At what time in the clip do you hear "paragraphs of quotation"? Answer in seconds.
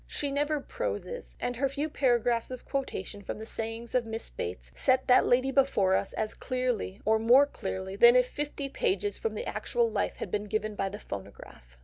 1.87-3.21